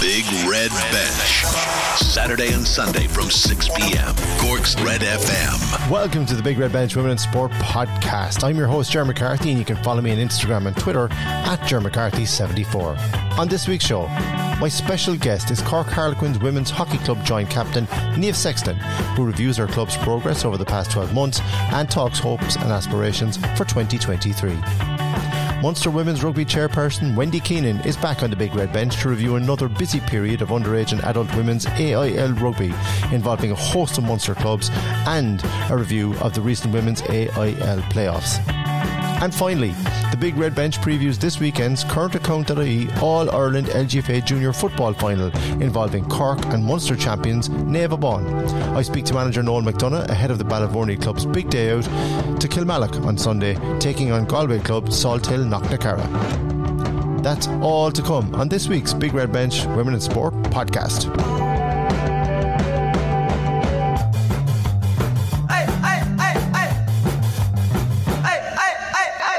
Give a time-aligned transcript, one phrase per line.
[0.00, 1.44] Big Red Bench.
[1.96, 4.14] Saturday and Sunday from 6 p.m.
[4.38, 5.90] Cork's Red FM.
[5.90, 8.42] Welcome to the Big Red Bench Women in Sport podcast.
[8.42, 11.62] I'm your host, Ger McCarthy, and you can follow me on Instagram and Twitter at
[11.66, 13.38] Ger McCarthy74.
[13.38, 14.06] On this week's show,
[14.58, 17.86] my special guest is Cork Harlequins Women's Hockey Club joint captain
[18.16, 18.76] Niamh Sexton,
[19.16, 21.40] who reviews her club's progress over the past 12 months
[21.72, 24.89] and talks hopes and aspirations for 2023.
[25.62, 29.36] Munster Women's Rugby chairperson Wendy Keenan is back on the Big Red Bench to review
[29.36, 32.72] another busy period of underage and adult women's AIL rugby
[33.12, 34.70] involving a host of Munster clubs
[35.06, 38.59] and a review of the recent women's AIL playoffs.
[39.20, 39.74] And finally,
[40.10, 45.28] the Big Red Bench previews this weekend's current currentaccount.ie All Ireland LGFA Junior Football Final
[45.60, 48.74] involving Cork and Munster champions Naomh Abán.
[48.74, 51.84] I speak to manager Noel McDonagh ahead of the Ballyvourney club's big day out
[52.40, 57.22] to Kilmallock on Sunday, taking on Galway club Salthill Knocknacarra.
[57.22, 61.10] That's all to come on this week's Big Red Bench Women in Sport podcast.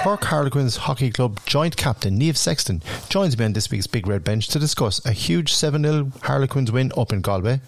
[0.02, 4.23] Cork Harlequins Hockey Club joint captain Niamh Sexton joins me on this week's Big Red
[4.23, 7.61] Bench to discuss a huge 7 0 Harlequins win up in Galway,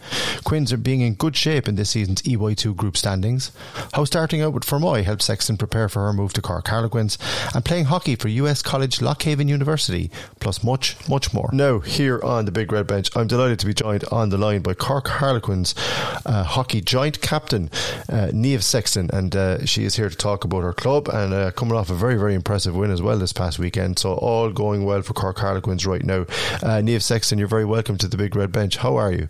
[0.44, 3.52] Quins are being in good shape in this season's EY2 group standings,
[3.94, 7.18] how starting out with Fermoy helped Sexton prepare for her move to Cork Harlequins,
[7.54, 11.50] and playing hockey for US College Lock Haven University, plus much, much more.
[11.54, 14.62] Now, here on the Big Red Bench, I'm delighted to be joined on the line
[14.62, 15.76] by Cork Harlequins
[16.26, 17.70] uh, hockey joint captain
[18.10, 21.52] uh, Niamh Sexton, and uh, she is here to talk about her club and uh,
[21.52, 24.00] coming off a very, very impressive win as well this past weekend.
[24.00, 26.22] So all going well for Cork Harlequins right now.
[26.22, 28.78] Uh, Niamh Sexton, you're very welcome to the Big Red Bench.
[28.78, 29.28] How are you?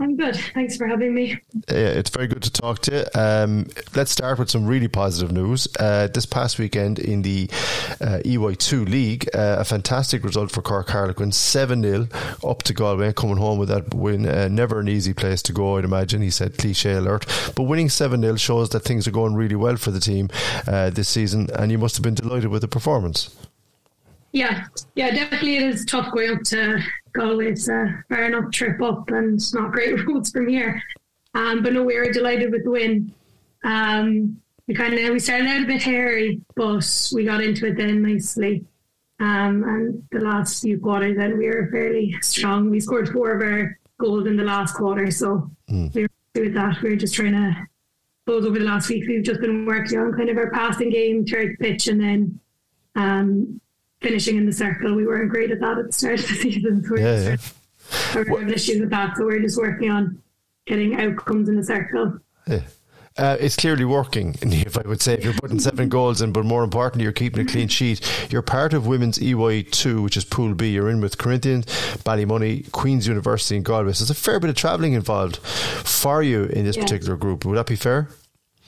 [0.00, 0.36] I'm good.
[0.54, 1.34] Thanks for having me.
[1.70, 3.20] Uh, it's very good to talk to you.
[3.20, 5.66] Um, let's start with some really positive news.
[5.78, 7.48] Uh, this past weekend in the
[8.00, 12.08] uh, EY2 League, uh, a fantastic result for Cork Harlequins 7 0
[12.44, 14.26] up to Galway, coming home with that win.
[14.28, 16.22] Uh, never an easy place to go, I'd imagine.
[16.22, 17.26] He said cliche alert.
[17.56, 20.28] But winning 7 0 shows that things are going really well for the team
[20.68, 23.36] uh, this season, and you must have been delighted with the performance.
[24.32, 26.82] Yeah, yeah, definitely it is tough going up to
[27.18, 27.52] Galway.
[27.52, 30.82] It's a fair enough trip up and it's not great roads from here.
[31.34, 33.12] Um, but no, we were delighted with the win.
[33.64, 37.76] Um, we kind of we started out a bit hairy, but we got into it
[37.76, 38.64] then nicely.
[39.20, 42.70] Um, and the last few quarters, then we were fairly strong.
[42.70, 45.92] We scored four of our goals in the last quarter, so mm.
[45.94, 46.08] we were
[46.44, 46.80] with that.
[46.82, 47.66] We were just trying to
[48.26, 49.04] close over the last week.
[49.08, 52.40] We've just been working on kind of our passing game, third pitch, and then
[52.94, 53.60] um,
[54.00, 54.94] finishing in the circle.
[54.94, 56.84] We weren't great at that at the start of the season.
[56.84, 57.36] So yeah, yeah.
[58.14, 59.16] We're having issues with that.
[59.16, 60.22] So we're just working on
[60.66, 62.18] getting outcomes in the circle.
[62.46, 62.60] Yeah.
[63.16, 64.36] Uh, it's clearly working.
[64.42, 67.46] If I would say, if you're putting seven goals in, but more importantly, you're keeping
[67.46, 68.00] a clean sheet.
[68.30, 70.70] You're part of women's EY2, which is Pool B.
[70.70, 71.66] You're in with Corinthians,
[72.04, 73.92] Ballymoney, Queen's University, and Galway.
[73.92, 76.82] So there's a fair bit of travelling involved for you in this yeah.
[76.82, 77.44] particular group.
[77.44, 78.08] Would that be fair?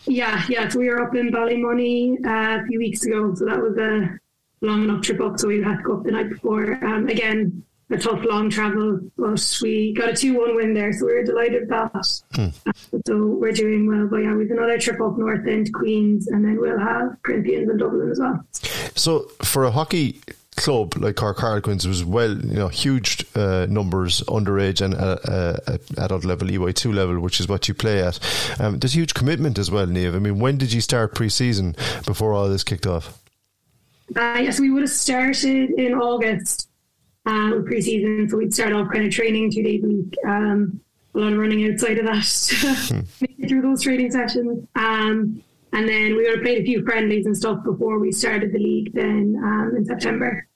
[0.06, 0.68] Yeah, yeah.
[0.68, 3.34] So we were up in Ballymoney uh, a few weeks ago.
[3.34, 4.18] So that was a
[4.60, 6.82] long enough trip up, so we had to go up the night before.
[6.84, 11.06] Um, again, a tough long travel, but we got a 2 1 win there, so
[11.06, 12.22] we were delighted with that.
[12.34, 12.40] Hmm.
[12.42, 14.06] Um, so we're doing well.
[14.06, 17.78] But yeah, we've another trip up north end, Queens, and then we'll have Corinthians and
[17.78, 18.44] Dublin as well.
[18.94, 20.20] So for a hockey
[20.56, 25.78] club like Cork Harlequins was well, you know, huge uh, numbers underage and uh, uh,
[25.96, 28.20] adult level, EY2 level, which is what you play at.
[28.60, 30.14] Um, there's huge commitment as well, Niamh.
[30.14, 31.74] I mean, when did you start pre season
[32.06, 33.18] before all this kicked off?
[34.16, 36.68] Uh, yes, we would have started in August
[37.26, 40.14] um, pre-season, so we'd start off kind of training two days a week.
[40.26, 40.80] Um,
[41.14, 42.24] a lot of running outside of that
[42.88, 43.46] hmm.
[43.48, 44.66] through those training sessions.
[44.76, 48.52] Um, and then we would have played a few friendlies and stuff before we started
[48.52, 50.46] the league then um, in September.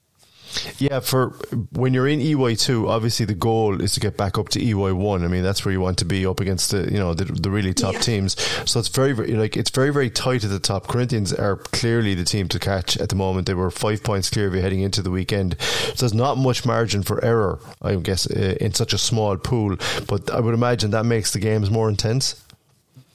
[0.78, 1.30] Yeah, for
[1.72, 5.24] when you're in EY2, obviously the goal is to get back up to EY1.
[5.24, 7.50] I mean, that's where you want to be up against the you know the, the
[7.50, 8.00] really top yeah.
[8.00, 8.40] teams.
[8.70, 10.86] So it's very, very like it's very very tight at the top.
[10.86, 13.46] Corinthians are clearly the team to catch at the moment.
[13.46, 15.56] They were five points clear of you heading into the weekend.
[15.60, 19.76] So there's not much margin for error, I guess, uh, in such a small pool.
[20.06, 22.42] But I would imagine that makes the games more intense.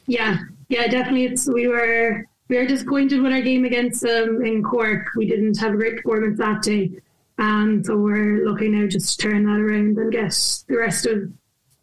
[0.07, 1.25] Yeah, yeah, definitely.
[1.25, 5.07] It's we were we were disappointed with our game against them um, in Cork.
[5.15, 6.91] We didn't have a great performance that day.
[7.39, 10.31] Um, so we're looking now just to turn that around and get
[10.67, 11.31] the rest of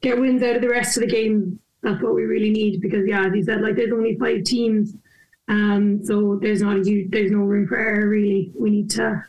[0.02, 1.58] get wins out of the rest of the game.
[1.82, 4.94] That's what we really need because yeah, as you said, like there's only five teams,
[5.48, 8.52] um, so there's not a huge, there's no room for error really.
[8.54, 9.24] We need to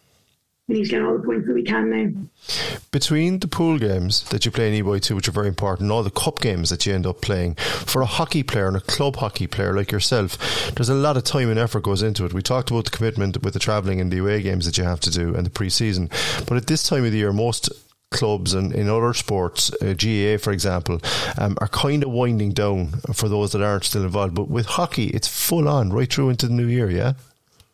[0.67, 2.79] we need to get all the points that we can now.
[2.91, 6.09] Between the pool games that you play in EY2, which are very important, all the
[6.09, 9.47] cup games that you end up playing, for a hockey player and a club hockey
[9.47, 10.37] player like yourself,
[10.75, 12.33] there's a lot of time and effort goes into it.
[12.33, 14.99] We talked about the commitment with the travelling and the away games that you have
[15.01, 16.09] to do and the pre season.
[16.47, 17.69] But at this time of the year, most
[18.11, 20.99] clubs and in other sports, uh, GAA for example,
[21.37, 24.33] um, are kind of winding down for those that aren't still involved.
[24.33, 26.89] But with hockey, it's full on right through into the new year.
[26.89, 27.13] Yeah.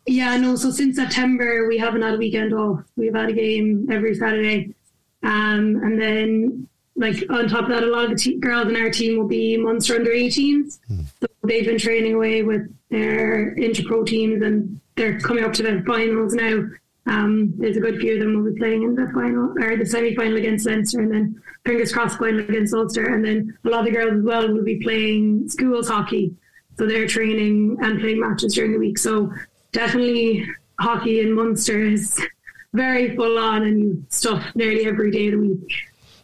[0.05, 0.55] Yeah, no.
[0.55, 2.81] So since September, we haven't had a weekend off.
[2.95, 4.73] We've had a game every Saturday,
[5.23, 8.75] um, and then like on top of that, a lot of the te- girls in
[8.75, 10.79] our team will be Munster under 18s.
[10.91, 11.05] Mm.
[11.19, 15.83] So they've been training away with their interpro teams, and they're coming up to the
[15.87, 16.67] finals now.
[17.05, 19.85] Um, there's a good few of them will be playing in the final or the
[19.85, 23.79] semi final against Leinster, and then fingers crossed final against Ulster, and then a lot
[23.79, 26.33] of the girls as well will be playing schools hockey.
[26.77, 28.97] So they're training and playing matches during the week.
[28.97, 29.31] So
[29.73, 30.47] definitely
[30.79, 32.19] hockey in Munster is
[32.73, 35.73] very full on and stuff nearly every day of the week.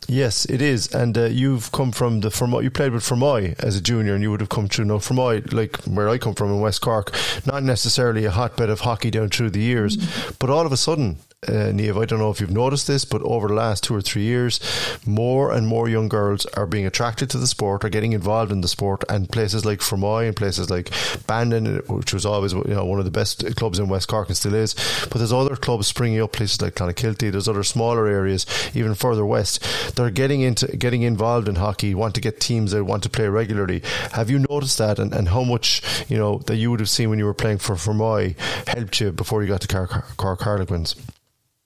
[0.08, 0.88] Yes, it is.
[0.94, 4.24] And uh, you've come from the Fermoy, you played with Fermoy as a junior and
[4.24, 4.86] you would have come through.
[4.86, 7.14] No, Fermoy, like where I come from in West Cork,
[7.46, 10.36] not necessarily a hotbed of hockey down through the years, mm-hmm.
[10.40, 13.22] but all of a sudden uh, Niamh, I don't know if you've noticed this, but
[13.22, 14.60] over the last two or three years,
[15.06, 18.60] more and more young girls are being attracted to the sport, are getting involved in
[18.60, 20.92] the sport, and places like Fermoy and places like
[21.28, 24.36] Bandon, which was always you know one of the best clubs in West Cork and
[24.36, 24.76] still is,
[25.10, 29.26] but there's other clubs springing up, places like Clonakilty, there's other smaller areas, even further
[29.26, 29.96] west.
[29.96, 33.30] They're getting into getting involved in hockey, want to get teams that want to play
[33.30, 33.82] regularly.
[34.12, 37.10] Have you noticed that, and, and how much you know that you would have seen
[37.10, 38.38] when you were playing for Fermoy
[38.68, 40.98] helped you before you got to Cork Harlequins?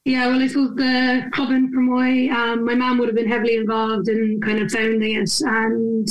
[0.06, 3.56] Yeah, well, I suppose the club in Fermoy, um, my mum would have been heavily
[3.56, 6.08] involved in kind of founding it and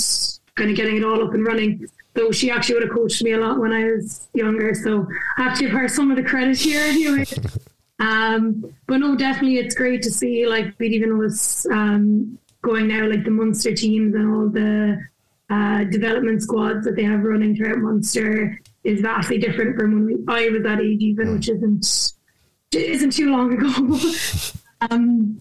[0.55, 1.87] kind of getting it all up and running.
[2.15, 5.07] Though she actually would have coached me a lot when I was younger, so
[5.37, 7.25] I have to give her some of the credit here anyway.
[8.01, 13.07] um, but no, definitely, it's great to see like Beat even was um, going now,
[13.07, 15.03] like the Munster teams and all the
[15.51, 20.15] uh, development squads that they have running throughout Munster is vastly different from when we,
[20.29, 22.15] I was that age, even, which isn't
[22.75, 23.99] isn't too long ago.
[24.91, 25.41] um,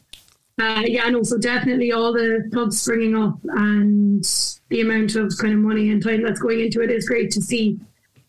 [0.60, 4.24] uh, yeah, and also definitely all the clubs springing up and
[4.70, 7.42] the amount of kind of money and time that's going into it is great to
[7.42, 7.80] see.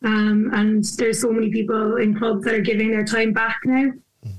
[0.05, 3.93] Um, and there's so many people in clubs that are giving their time back now,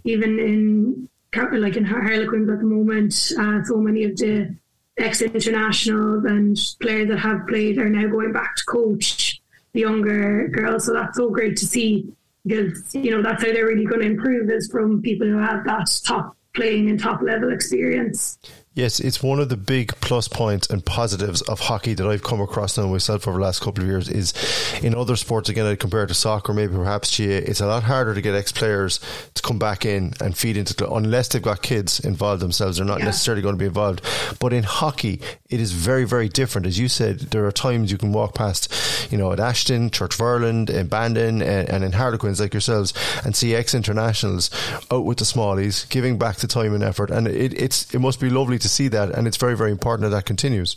[0.04, 3.14] even in like in Harlequins at the moment.
[3.40, 4.56] Uh, so many of the
[4.98, 9.42] ex internationals and players that have played are now going back to coach
[9.74, 10.86] the younger girls.
[10.86, 12.12] So that's so great to see
[12.46, 15.64] because you know that's how they're really going to improve is from people who have
[15.66, 18.38] that top playing and top level experience.
[18.76, 22.42] Yes, it's one of the big plus points and positives of hockey that I've come
[22.42, 24.34] across now myself over the last couple of years is
[24.82, 28.22] in other sports, again, I'd to soccer, maybe perhaps GAA, it's a lot harder to
[28.22, 29.00] get ex players
[29.36, 32.98] to come back in and feed into unless they've got kids involved themselves, they're not
[32.98, 33.06] yeah.
[33.06, 34.02] necessarily going to be involved.
[34.40, 35.22] But in hockey,
[35.52, 36.66] it is very, very different.
[36.66, 38.74] As you said, there are times you can walk past,
[39.12, 42.92] you know, at Ashton, Church of Ireland, in Bandon, and, and in Harlequins like yourselves
[43.24, 44.50] and see ex internationals
[44.90, 47.12] out with the smallies, giving back the time and effort.
[47.12, 50.10] And it, it's, it must be lovely to see that, and it's very, very important
[50.10, 50.76] that that continues.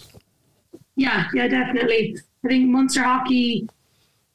[0.97, 2.19] Yeah, yeah, definitely.
[2.45, 3.69] I think Munster hockey,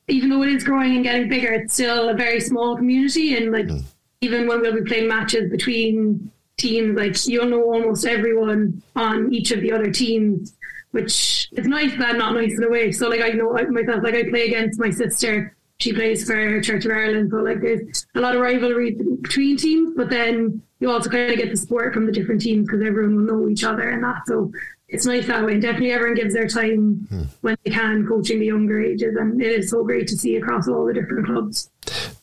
[0.07, 3.51] even though it is growing and getting bigger, it's still a very small community, and
[3.51, 3.83] like mm.
[4.21, 9.51] even when we'll be playing matches between teams, like you'll know almost everyone on each
[9.51, 10.53] of the other teams,
[10.91, 12.91] which is nice but not nice in a way.
[12.91, 15.55] So like I know myself, like I play against my sister.
[15.79, 19.95] She plays for Church of Ireland, so like there's a lot of rivalry between teams,
[19.95, 23.15] but then you also kind of get the support from the different teams because everyone
[23.15, 24.23] will know each other and that.
[24.27, 24.51] So
[24.89, 25.53] it's nice that way.
[25.53, 27.23] And definitely everyone gives their time hmm.
[27.41, 29.15] when they can coaching the younger ages.
[29.15, 31.69] And it is so great to see across all the different clubs.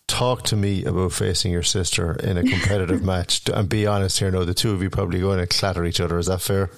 [0.09, 3.49] Talk to me about facing your sister in a competitive match.
[3.49, 6.19] And be honest here, no, the two of you probably going to clatter each other.
[6.19, 6.71] Is that fair?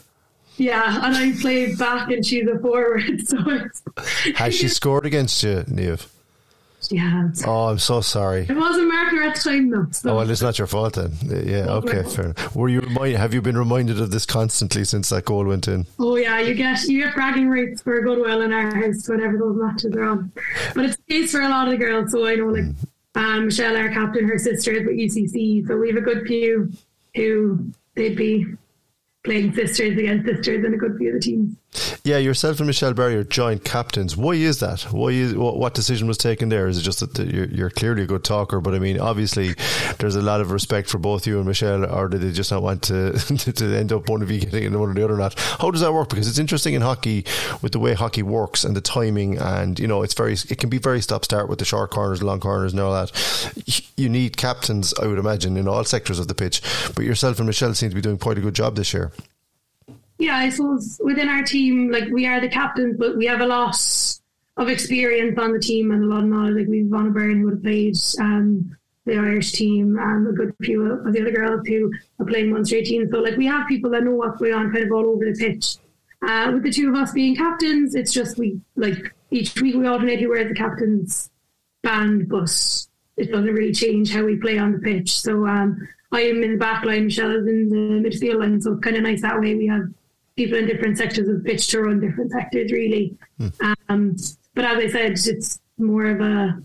[0.59, 3.23] Yeah, and I played back and she's a forward.
[3.27, 3.39] So
[4.35, 6.07] Has she scored against you, Niamh?
[6.91, 7.29] Yeah.
[7.47, 8.47] Oh, I'm so sorry.
[8.49, 9.87] It wasn't Margaret at the time, though.
[9.93, 10.11] So.
[10.11, 11.13] Oh, well, it's not your fault then.
[11.23, 12.35] Yeah, okay, fair.
[12.55, 15.87] Were you remind, Have you been reminded of this constantly since that goal went in?
[15.99, 19.09] Oh yeah, you get you get bragging rights for a good while in our house
[19.09, 20.33] whenever those matches are on.
[20.75, 22.11] But it's the case for a lot of the girls.
[22.11, 22.75] So I know, like mm.
[23.15, 26.73] um, Michelle, our captain, her sister is with UCC, so we have a good few
[27.15, 28.47] who they'd be
[29.25, 31.57] playing sisters against sisters in a good few of the teams.
[32.03, 34.17] Yeah, yourself and Michelle Barry are joint captains.
[34.17, 34.83] Why is that?
[34.91, 36.67] Why is what, decision was taken there?
[36.67, 39.55] Is it just that you're, you're, clearly a good talker, but I mean, obviously,
[39.99, 42.63] there's a lot of respect for both you and Michelle, or did they just not
[42.63, 45.17] want to to end up one of you getting in one or the other?
[45.17, 45.39] Not.
[45.39, 46.09] How does that work?
[46.09, 47.25] Because it's interesting in hockey
[47.63, 50.71] with the way hockey works and the timing, and you know, it's very it can
[50.71, 53.85] be very stop start with the short corners, long corners, and all that.
[53.97, 56.63] You need captains, I would imagine, in all sectors of the pitch.
[56.97, 59.13] But yourself and Michelle seem to be doing quite a good job this year.
[60.21, 63.47] Yeah, I suppose within our team, like we are the captains, but we have a
[63.47, 63.75] lot
[64.59, 66.57] of experience on the team and a lot of knowledge.
[66.57, 70.55] Like we've Vanna Byrne who would have played um, the Irish team and a good
[70.61, 73.11] few of the other girls who are playing Munster 18.
[73.11, 75.35] So like we have people that know what's going on kind of all over the
[75.39, 75.77] pitch.
[76.21, 79.87] Uh, with the two of us being captains, it's just we like each week we
[79.87, 81.31] alternate who wears the captain's
[81.83, 82.51] band, but
[83.17, 85.19] it doesn't really change how we play on the pitch.
[85.19, 88.75] So um, I am in the back line, Michelle is in the midfield line, so
[88.75, 89.55] it's kind of nice that way.
[89.55, 89.89] We have
[90.41, 93.15] people in different sectors of pitch to run different sectors, really.
[93.37, 93.49] Hmm.
[93.91, 94.17] Um,
[94.55, 96.63] but as I said, it's more of a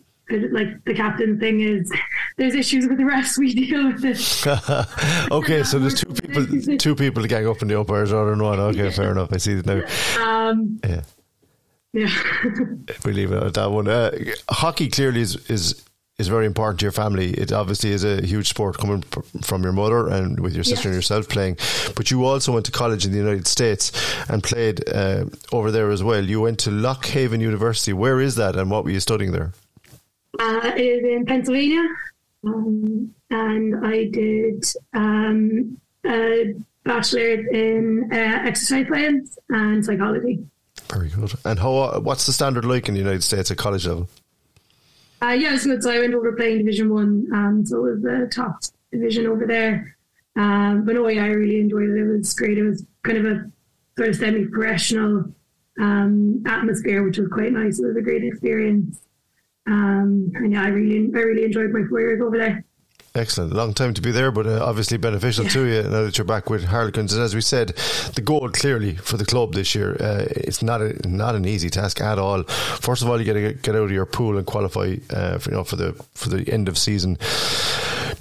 [0.51, 1.91] like the captain thing is
[2.37, 3.37] there's issues with the refs.
[3.37, 5.31] We deal with it.
[5.31, 8.41] Okay so there's two people two people to gang up in the umpires rather than
[8.41, 8.59] one.
[8.59, 9.31] Okay fair enough.
[9.31, 9.83] I see it now.
[10.19, 11.01] Um, yeah.
[11.93, 12.09] yeah.
[13.05, 14.11] We leave it at that one uh,
[14.49, 15.84] hockey clearly is, is
[16.17, 17.31] is very important to your family.
[17.31, 19.01] It obviously is a huge sport coming
[19.41, 20.85] from your mother and with your sister yes.
[20.85, 21.57] and yourself playing.
[21.95, 23.91] But you also went to college in the United States
[24.29, 26.23] and played uh, over there as well.
[26.23, 27.91] You went to Lock Haven University.
[27.93, 29.53] Where is that and what were you studying there?
[30.39, 31.85] Uh, it is in Pennsylvania.
[32.45, 36.53] Um, and I did um, a
[36.83, 40.45] bachelor's in uh, exercise science and psychology.
[40.91, 41.33] Very good.
[41.43, 41.99] And how?
[41.99, 44.07] What's the standard like in the United States at college level?
[45.21, 45.57] Uh, yeah.
[45.57, 49.45] So I went over playing Division One, um, so it was the top division over
[49.47, 49.97] there.
[50.35, 51.97] Um, but no, yeah, I really enjoyed it.
[51.97, 52.57] It was great.
[52.57, 53.51] It was kind of a
[53.97, 55.33] sort of semi-professional
[55.79, 57.79] um, atmosphere, which was quite nice.
[57.79, 58.99] It was a great experience.
[59.65, 62.64] Um, and yeah, I really, I really enjoyed my four years over there.
[63.15, 63.53] Excellent.
[63.53, 65.49] Long time to be there, but uh, obviously beneficial yeah.
[65.51, 67.13] to you now that you're back with Harlequins.
[67.13, 67.69] And as we said,
[68.13, 71.69] the goal clearly for the club this year, uh, it's not a, not an easy
[71.69, 72.43] task at all.
[72.43, 75.49] First of all, you got to get out of your pool and qualify, uh, for,
[75.49, 77.17] you know, for the for the end of season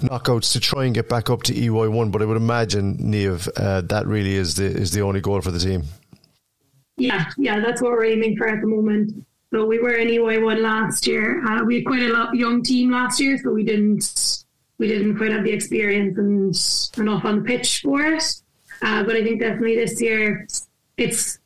[0.01, 2.11] knockouts to try and get back up to EY one.
[2.11, 5.51] But I would imagine, Niamh, uh, that really is the is the only goal for
[5.51, 5.83] the team.
[6.97, 9.25] Yeah, yeah, that's what we're aiming for at the moment.
[9.51, 11.45] So we were in EY one last year.
[11.45, 14.44] Uh, we had quite a lot, young team last year, so we didn't
[14.77, 16.55] we didn't quite have the experience and
[16.97, 18.41] enough on the pitch for it.
[18.81, 20.47] Uh, but I think definitely this year
[20.97, 21.39] it's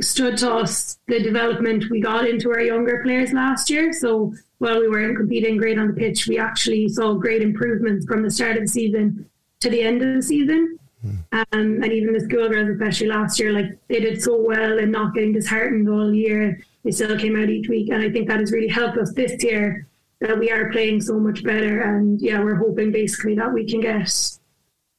[0.00, 3.92] stood to us the development we got into our younger players last year.
[3.92, 8.22] So while we weren't competing great on the pitch, we actually saw great improvements from
[8.22, 9.28] the start of the season
[9.60, 10.78] to the end of the season.
[11.04, 11.18] Mm.
[11.32, 15.14] Um, and even the schoolgirls, especially last year, like they did so well and not
[15.14, 16.60] getting disheartened all year.
[16.84, 19.42] They still came out each week, and I think that has really helped us this
[19.42, 19.86] year
[20.22, 21.80] that we are playing so much better.
[21.82, 24.10] And yeah, we're hoping basically that we can get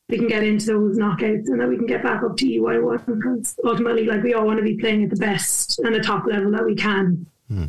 [0.09, 2.59] we can get into those knockouts and that we can get back up to EY
[2.59, 6.01] one because ultimately, like we all want to be playing at the best and the
[6.01, 7.25] top level that we can.
[7.47, 7.65] Hmm.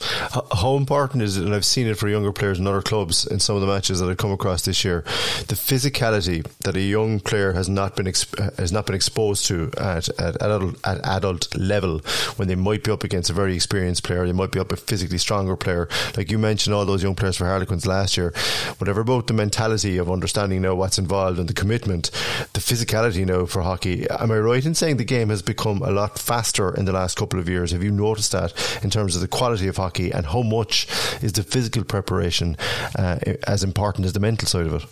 [0.00, 3.38] How important is it, and I've seen it for younger players in other clubs in
[3.38, 5.02] some of the matches that I've come across this year,
[5.48, 9.70] the physicality that a young player has not been exp- has not been exposed to
[9.76, 11.98] at, at, adult, at adult level
[12.36, 14.76] when they might be up against a very experienced player, they might be up a
[14.76, 15.88] physically stronger player.
[16.16, 18.32] Like you mentioned, all those young players for Harlequins last year,
[18.78, 22.10] whatever about the mentality of understanding now what's involved and the commitment,
[22.54, 24.08] the physicality now for hockey.
[24.10, 27.16] Am I right in saying the game has become a lot faster in the last
[27.16, 27.72] couple of years?
[27.72, 30.12] Have you noticed that in terms of the quality of hockey?
[30.12, 30.86] and how much
[31.22, 32.56] is the physical preparation
[32.98, 34.84] uh, as important as the mental side of it?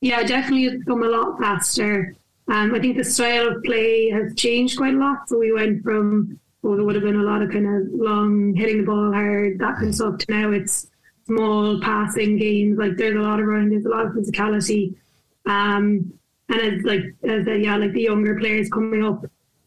[0.00, 2.14] Yeah, definitely it's come a lot faster.
[2.48, 5.28] Um, I think the style of play has changed quite a lot.
[5.28, 8.54] So we went from well, there would have been a lot of kind of long
[8.54, 10.88] hitting the ball hard, that kind of stuff, to now it's
[11.26, 12.78] small passing games.
[12.78, 14.94] Like there's a lot of running, there's a lot of physicality.
[15.46, 16.12] Um,
[16.48, 19.24] and as like as a, yeah, like the younger players coming up,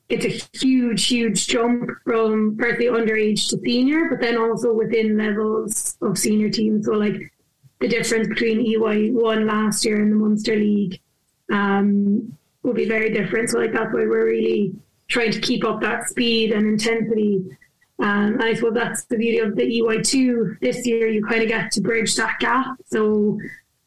[0.09, 5.97] it's a huge, huge jump from firstly underage to senior, but then also within levels
[6.01, 6.85] of senior teams.
[6.85, 7.31] So like
[7.79, 10.99] the difference between EY one last year and the Munster League
[11.51, 13.49] um, will be very different.
[13.49, 14.73] So like that's why we're really
[15.07, 17.43] trying to keep up that speed and intensity.
[17.99, 21.07] Um, and I suppose that's the beauty of the EY two this year.
[21.07, 22.77] You kind of get to bridge that gap.
[22.85, 23.39] So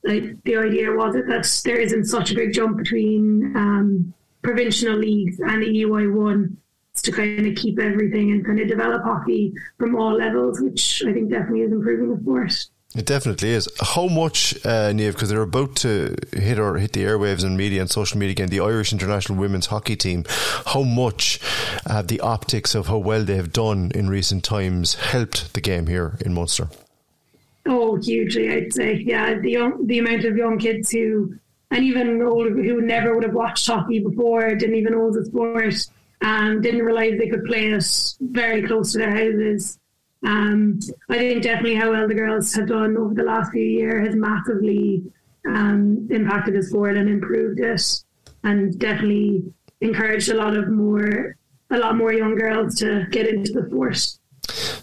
[0.03, 4.97] like the idea was it that there isn't such a big jump between um, provincial
[4.97, 6.57] leagues and the EY one
[7.03, 11.13] to kind of keep everything and kind of develop hockey from all levels, which I
[11.13, 12.53] think definitely is improving the sport.
[12.97, 13.69] It definitely is.
[13.81, 17.83] How much, uh, Niamh, because they're about to hit or hit the airwaves and media
[17.83, 20.25] and social media again, the Irish international women's hockey team,
[20.67, 21.39] how much
[21.85, 25.87] uh, the optics of how well they have done in recent times helped the game
[25.87, 26.69] here in Munster?
[27.67, 28.95] Oh, hugely, I'd say.
[28.95, 31.35] Yeah, the the amount of young kids who
[31.71, 35.75] and even older who never would have watched hockey before, didn't even know the sport,
[36.23, 37.85] um, didn't realize they could play it
[38.21, 39.79] very close to their houses.
[40.27, 44.09] Um, I think definitely how well the girls have done over the last few years
[44.09, 45.05] has massively
[45.47, 48.05] um, impacted the sport and improved it,
[48.43, 49.45] and definitely
[49.81, 51.37] encouraged a lot of more,
[51.71, 54.19] a lot more young girls to get into the sport.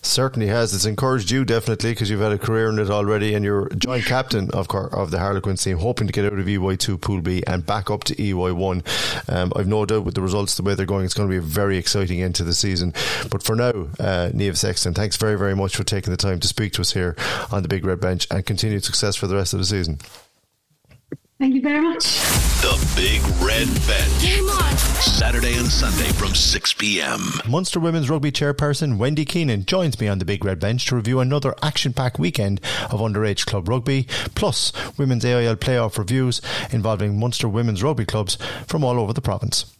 [0.05, 0.73] Certainly has.
[0.73, 4.05] It's encouraged you definitely because you've had a career in it already, and you're joint
[4.05, 7.43] captain of of the Harlequins team, hoping to get out of EY two Pool B
[7.47, 8.83] and back up to EY one.
[9.27, 11.39] Um, I've no doubt with the results the way they're going, it's going to be
[11.39, 12.93] a very exciting end to the season.
[13.31, 16.47] But for now, uh, Niamh Sexton, thanks very very much for taking the time to
[16.47, 17.15] speak to us here
[17.51, 19.99] on the Big Red Bench, and continued success for the rest of the season.
[21.37, 22.05] Thank you very much.
[22.61, 24.21] The Big Red Bench.
[24.21, 24.77] Game on.
[24.77, 27.19] Saturday and Sunday from 6 p.m.
[27.45, 31.19] Munster Women's Rugby Chairperson Wendy Keenan joins me on the Big Red Bench to review
[31.19, 37.49] another action packed weekend of underage club rugby, plus women's AIL playoff reviews involving Munster
[37.49, 39.74] Women's Rugby clubs from all over the province.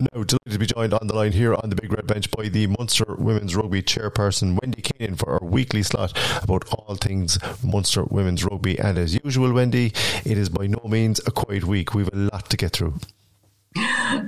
[0.00, 2.48] Now, delighted to be joined on the line here on the Big Red Bench by
[2.48, 8.02] the Munster Women's Rugby chairperson, Wendy Keenan, for our weekly slot about all things Munster
[8.02, 8.76] Women's Rugby.
[8.76, 9.92] And as usual, Wendy,
[10.24, 11.94] it is by no means a quiet week.
[11.94, 12.98] We have a lot to get through.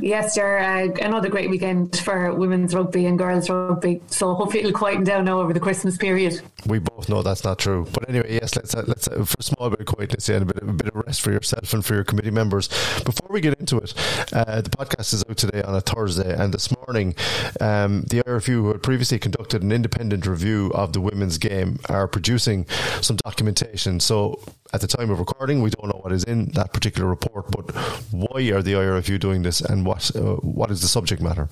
[0.01, 0.59] Yes, sir.
[0.59, 4.01] uh, another great weekend for women's rugby and girls rugby.
[4.09, 6.41] So hopefully it'll quieten down now over the Christmas period.
[6.67, 9.43] We both know that's not true, but anyway, yes, let's uh, let's uh, for a
[9.43, 11.95] small bit of quietness and a bit, a bit of rest for yourself and for
[11.95, 12.69] your committee members.
[13.05, 13.95] Before we get into it,
[14.33, 17.15] uh, the podcast is out today on a Thursday, and this morning,
[17.61, 22.09] um, the IRFU, who had previously conducted an independent review of the women's game, are
[22.09, 22.67] producing
[23.01, 24.01] some documentation.
[24.01, 24.41] So
[24.73, 27.75] at the time of recording, we don't know what is in that particular report, but
[28.11, 31.49] why are the IRFU doing this and what uh, what is the subject matter?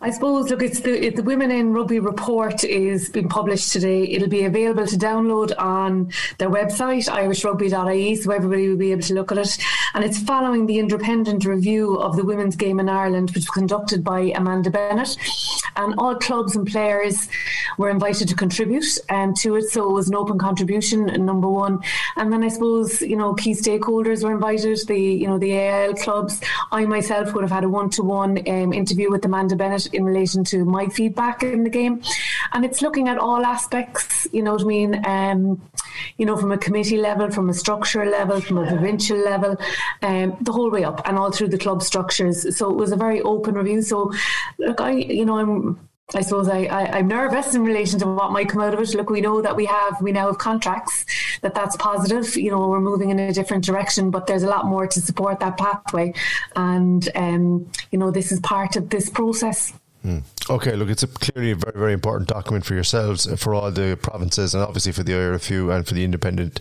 [0.00, 4.04] I suppose, look, it's the, the Women in Rugby report is being published today.
[4.04, 9.14] It'll be available to download on their website, irishrugby.ie, so everybody will be able to
[9.14, 9.58] look at it.
[9.94, 14.02] And it's following the independent review of the women's game in Ireland, which was conducted
[14.04, 15.16] by Amanda Bennett.
[15.76, 17.28] And all clubs and players
[17.78, 19.70] were invited to contribute um, to it.
[19.70, 21.80] So it was an open contribution, number one.
[22.16, 25.94] And then I suppose, you know, key stakeholders were invited, the, you know, the AIL
[25.94, 26.40] clubs.
[26.70, 30.44] I myself would have had a one to one interview with Amanda Bennett in relation
[30.44, 32.02] to my feedback in the game.
[32.52, 35.06] And it's looking at all aspects, you know what I mean?
[35.06, 35.62] Um,
[36.18, 39.56] you know, from a committee level, from a structural level, from a provincial level,
[40.02, 42.56] um, the whole way up and all through the club structures.
[42.56, 43.82] So it was a very open review.
[43.82, 44.12] So,
[44.58, 48.30] look, I, you know, I'm I suppose I, I, am nervous in relation to what
[48.30, 48.94] might come out of it.
[48.94, 51.06] Look, we know that we have we now have contracts
[51.40, 52.36] that that's positive.
[52.36, 55.40] You know, we're moving in a different direction, but there's a lot more to support
[55.40, 56.12] that pathway,
[56.56, 59.72] and um, you know, this is part of this process.
[60.04, 60.22] Mm.
[60.50, 63.70] Okay, look, it's a clearly a very, very important document for yourselves, uh, for all
[63.70, 66.60] the provinces, and obviously for the IRFU and for the independent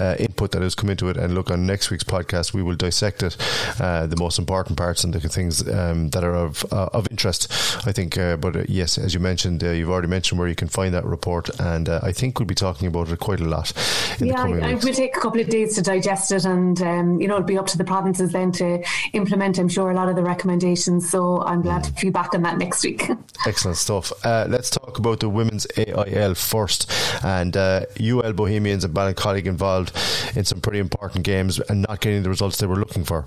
[0.00, 1.18] uh, input that has come into it.
[1.18, 3.36] And look, on next week's podcast, we will dissect it,
[3.78, 7.52] uh, the most important parts and the things um, that are of uh, of interest,
[7.86, 8.16] I think.
[8.16, 11.04] Uh, but uh, yes, as you mentioned, you've already mentioned where you can find that
[11.04, 13.70] report, and I think we'll be talking about it quite a lot
[14.18, 14.84] in yeah, the coming I, weeks.
[14.84, 17.46] It will take a couple of days to digest it, and um, you know, it'll
[17.46, 21.10] be up to the provinces then to implement, I'm sure, a lot of the recommendations.
[21.10, 21.94] So I'm glad mm.
[21.94, 23.08] to be back on that next week.
[23.46, 24.12] Excellent stuff.
[24.24, 26.90] Uh, let's talk about the women's AIL first.
[27.24, 29.92] And uh, UL Bohemians and Ballincollig involved
[30.36, 33.26] in some pretty important games and not getting the results they were looking for.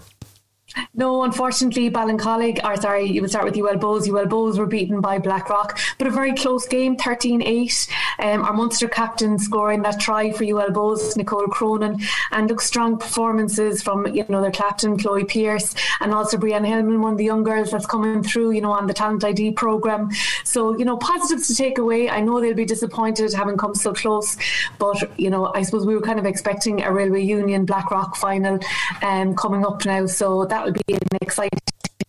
[0.94, 4.08] No, unfortunately, Ballincollig, or sorry, you would start with UL Bohs.
[4.08, 7.88] UL Bohs were beaten by Blackrock, but a very close game, 13 8.
[8.20, 12.00] Um, our Munster captain scoring that try for UL Bohs, Nicole Cronin,
[12.32, 17.02] and look, strong performances from you know their captain, Chloe Pierce, and also Brianne Hillman,
[17.02, 20.10] one of the young girls that's coming through, you know, on the Talent ID program.
[20.44, 22.10] So, you know, positives to take away.
[22.10, 24.38] I know they'll be disappointed having come so close,
[24.80, 28.60] but, you know, I suppose we were kind of expecting a Railway Union Blackrock final
[29.02, 30.06] um, coming up now.
[30.06, 31.60] So that will be an exciting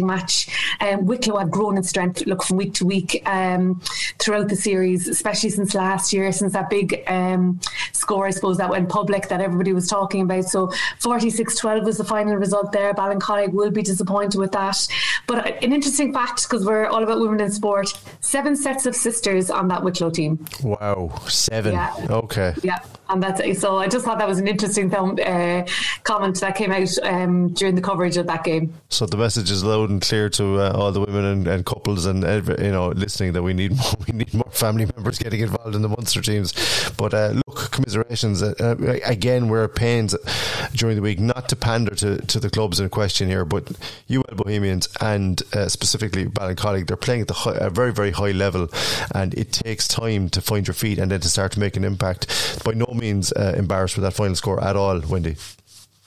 [0.01, 0.49] match.
[0.81, 3.81] Um, Wicklow have grown in strength, look from week to week um,
[4.19, 7.61] throughout the series, especially since last year, since that big um,
[7.93, 10.45] score, I suppose, that went public that everybody was talking about.
[10.45, 12.93] So 46 12 was the final result there.
[12.95, 14.87] Ballincollig will be disappointed with that.
[15.27, 19.51] But an interesting fact, because we're all about women in sport, seven sets of sisters
[19.51, 20.45] on that Wicklow team.
[20.63, 21.73] Wow, seven.
[21.73, 21.95] Yeah.
[22.11, 22.55] Okay.
[22.63, 22.79] Yeah.
[23.09, 23.77] And that's so.
[23.77, 25.65] I just thought that was an interesting film, uh,
[26.03, 28.75] comment that came out um, during the coverage of that game.
[28.89, 32.07] So the message is loud and clear to uh, all the women and, and, couples
[32.07, 35.41] and every, you know listening that we need more, we need more family members getting
[35.41, 36.53] involved in the Munster teams.
[36.97, 38.43] But uh, look, commiserations.
[38.43, 40.15] Uh, uh again, we're pains
[40.75, 43.71] during the week not to pander to, to the clubs in question here, but
[44.11, 48.33] UL Bohemians and uh, specifically Ballincollig, they're playing at the high, a very very high
[48.33, 48.69] level,
[49.15, 51.85] and it takes time to find your feet and then to start to make an
[51.85, 52.63] impact.
[52.65, 55.37] By no means uh, embarrassed with that final score at all, Wendy.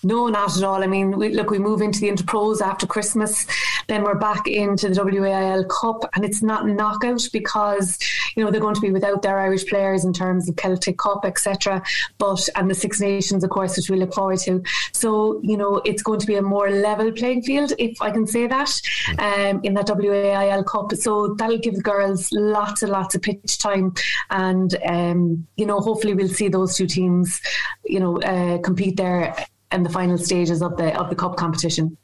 [0.06, 0.84] No, not at all.
[0.84, 3.48] I mean, we, look, we move into the Interpros after Christmas,
[3.88, 7.98] then we're back into the WAIL Cup, and it's not knockout because
[8.36, 11.26] you know, they're going to be without their Irish players in terms of Celtic Cup,
[11.26, 11.82] etc.
[12.20, 14.62] But and the Six Nations, of course, which we look forward to.
[14.92, 18.28] So you know, it's going to be a more level playing field, if I can
[18.28, 18.80] say that,
[19.18, 20.94] um, in that WAIL Cup.
[20.94, 23.96] So that'll give the girls lots and lots of pitch time,
[24.30, 27.42] and um, you know, hopefully we'll see those two teams,
[27.86, 29.36] you know, uh, compete there
[29.76, 31.98] in the final stages of the of the cup competition.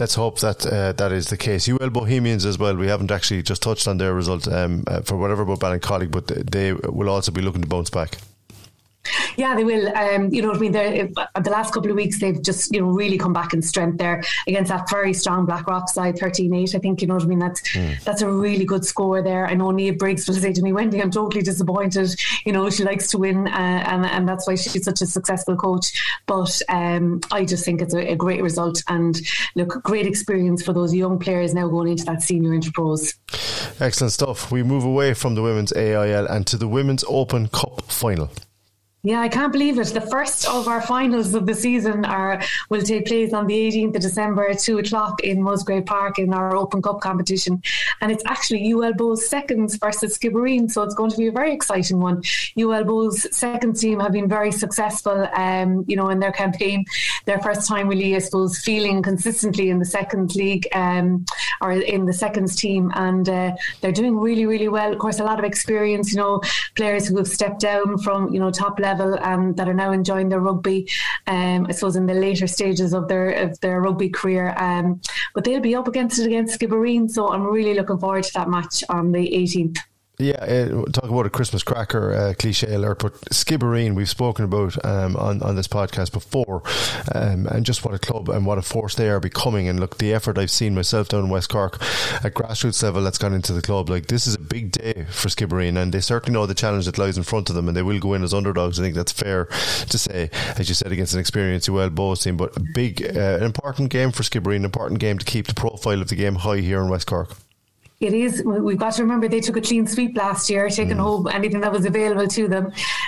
[0.00, 1.68] Let's hope that uh, that is the case.
[1.68, 2.74] UL Bohemians as well.
[2.76, 6.26] We haven't actually just touched on their result um, uh, for whatever about Ballincollig, but
[6.26, 8.18] they will also be looking to bounce back.
[9.36, 9.94] Yeah, they will.
[9.96, 10.72] Um, you know what I mean?
[10.72, 13.62] They're, uh, the last couple of weeks, they've just you know really come back in
[13.62, 16.74] strength there against that very strong Blackrock side, 13-8.
[16.74, 17.38] I think you know what I mean.
[17.38, 18.02] That's mm.
[18.04, 19.46] that's a really good score there.
[19.46, 22.14] I know Niamh Briggs will say to me, Wendy, I'm totally disappointed.
[22.44, 25.56] You know, she likes to win, uh, and and that's why she's such a successful
[25.56, 25.92] coach.
[26.26, 29.20] But um, I just think it's a, a, great result, and
[29.54, 33.14] look, great experience for those young players now going into that senior interpros.
[33.80, 34.50] Excellent stuff.
[34.50, 38.30] We move away from the women's AIL and to the women's Open Cup final.
[39.06, 39.88] Yeah, I can't believe it.
[39.88, 42.40] The first of our finals of the season are
[42.70, 46.32] will take place on the 18th of December at 2 o'clock in Musgrave Park in
[46.32, 47.62] our Open Cup competition.
[48.00, 51.52] And it's actually UL Bohs seconds versus Skibbereen, so it's going to be a very
[51.52, 52.22] exciting one.
[52.58, 56.86] UL second team have been very successful, um, you know, in their campaign.
[57.26, 61.26] Their first time really, I suppose, feeling consistently in the second league um,
[61.60, 62.90] or in the seconds team.
[62.94, 64.90] And uh, they're doing really, really well.
[64.90, 66.40] Of course, a lot of experience, you know,
[66.74, 69.92] players who have stepped down from, you know, top level level um, that are now
[69.92, 70.88] enjoying their rugby.
[71.26, 75.00] Um, I suppose in the later stages of their of their rugby career, um,
[75.34, 77.10] but they'll be up against it against Skibbereen.
[77.10, 79.78] So I'm really looking forward to that match on the 18th.
[80.16, 84.84] Yeah, uh, talk about a Christmas cracker uh, cliche alert, but Skibbereen we've spoken about
[84.84, 86.62] um, on on this podcast before,
[87.12, 89.66] um, and just what a club and what a force they are becoming.
[89.66, 91.82] And look, the effort I've seen myself down in West Cork
[92.24, 95.28] at grassroots level that's gone into the club, like this is a big day for
[95.28, 97.82] Skibbereen, and they certainly know the challenge that lies in front of them, and they
[97.82, 98.78] will go in as underdogs.
[98.78, 102.36] I think that's fair to say, as you said, against an experienced UL Bohs team,
[102.36, 105.54] but a big, uh, an important game for Skibbereen, an important game to keep the
[105.54, 107.30] profile of the game high here in West Cork
[108.00, 108.42] it is.
[108.44, 111.00] We've got to remember they took a clean sweep last year, taking mm.
[111.00, 112.66] home anything that was available to them,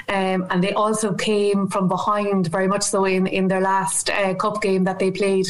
[0.08, 4.34] um, and they also came from behind very much so in in their last uh,
[4.34, 5.46] cup game that they played.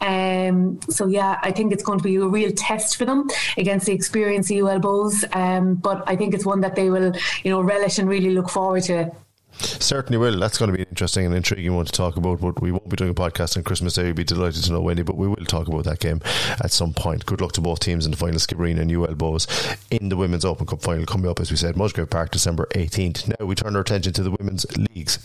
[0.00, 3.86] Um, so yeah, I think it's going to be a real test for them against
[3.86, 5.24] the experienced UL Bohs.
[5.36, 7.12] Um, but I think it's one that they will,
[7.44, 9.12] you know, relish and really look forward to.
[9.60, 10.38] Certainly will.
[10.38, 12.40] That's going to be an interesting and intriguing one to talk about.
[12.40, 14.06] But we won't be doing a podcast on Christmas Day.
[14.06, 15.02] You'll be delighted to know, Wendy.
[15.02, 16.20] But we will talk about that game
[16.62, 17.26] at some point.
[17.26, 19.46] Good luck to both teams in the final, Skibbereen and UL Bohs
[19.90, 23.28] in the Women's Open Cup final coming up, as we said, Musgrave Park, December 18th.
[23.38, 25.18] Now we turn our attention to the women's leagues.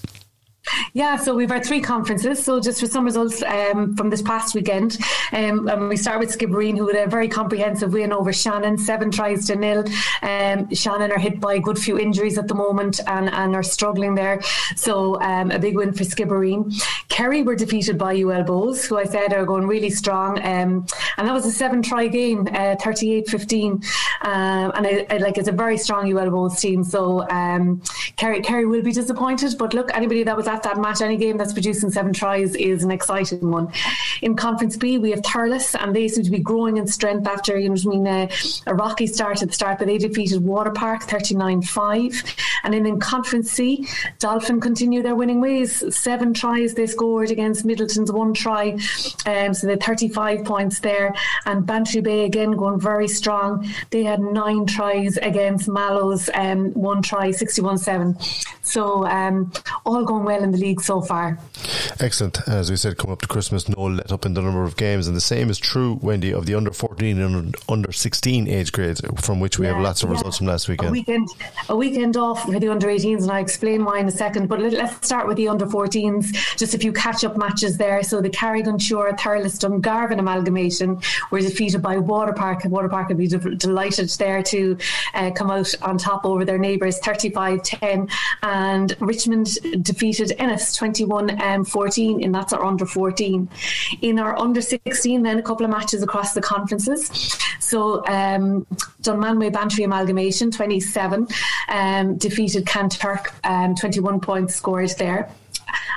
[0.93, 2.43] Yeah, so we've had three conferences.
[2.43, 4.97] So just for some results um, from this past weekend,
[5.31, 9.11] um, and we start with Skibbereen, who had a very comprehensive win over Shannon, seven
[9.11, 9.85] tries to nil.
[10.21, 13.63] Um, Shannon are hit by a good few injuries at the moment and, and are
[13.63, 14.41] struggling there.
[14.75, 16.73] So um, a big win for Skibbereen.
[17.09, 20.39] Kerry were defeated by UL Bohs, who I said are going really strong.
[20.39, 20.85] Um,
[21.17, 23.71] and that was a seven try game, uh, 38 15.
[23.71, 23.81] Um,
[24.23, 26.83] and I, I, like it's a very strong UL Bohs team.
[26.83, 27.25] So
[28.17, 29.57] Kerry, Kerry will be disappointed.
[29.57, 32.83] But look, anybody that was at that match, any game that's producing seven tries is
[32.83, 33.71] an exciting one.
[34.21, 37.59] In Conference B, we have Thurles, and they seem to be growing in strength after
[37.59, 38.27] you know I mean uh,
[38.67, 42.39] a rocky start at the start, but they defeated Waterpark 39-5.
[42.63, 43.87] And then in Conference C,
[44.19, 45.83] Dolphin continue their winning ways.
[45.95, 48.77] Seven tries they scored against Midleton's one try,
[49.25, 51.13] um, so they had 35 points there.
[51.45, 53.69] And Bantry Bay again going very strong.
[53.89, 58.45] They had nine tries against Mallows, um, one try, 61-7.
[58.61, 59.51] So um,
[59.85, 61.37] all going well in the league so far.
[61.99, 62.47] Excellent.
[62.47, 65.07] As we said, coming up to Christmas, no let up in the number of games,
[65.07, 69.01] and the same is true, Wendy, of the under fourteen and under sixteen age grades,
[69.17, 70.13] from which we yeah, have lots of yeah.
[70.13, 70.89] results from last weekend.
[70.89, 71.27] A weekend,
[71.69, 74.47] a weekend off for the under 18s, and I'll explain why in a second.
[74.47, 76.57] But let, us start with the under 14s.
[76.57, 78.03] Just a few catch up matches there.
[78.03, 80.99] So the Carrick-on-Suir Thurles Dungarvan amalgamation
[81.31, 82.61] were defeated by Waterpark.
[82.63, 84.77] Waterpark would be de- delighted there to
[85.13, 88.09] uh, come out on top over their neighbours 35 10.
[88.43, 93.49] And Richmond defeated Ennis 21 um, 14, and that's our under 14.
[94.01, 97.09] In our under 16, then a couple of matches across the conferences.
[97.59, 98.65] So um,
[99.01, 101.27] Dunmanway Bantry amalgamation 27
[101.69, 105.29] um, defeated Kanturk, um, 21 points scored there.